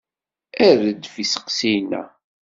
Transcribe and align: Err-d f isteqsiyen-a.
Err-d 0.69 1.03
f 1.13 1.15
isteqsiyen-a. 1.23 2.03